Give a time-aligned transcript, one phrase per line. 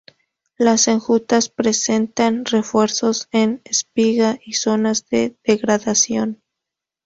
[0.57, 6.41] Las enjutas presentan refuerzos en espiga y zonas de degradación.